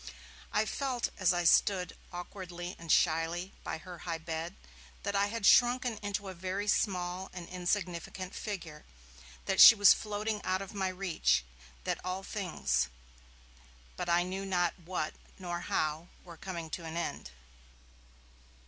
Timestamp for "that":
5.03-5.15, 9.45-9.61, 11.83-12.03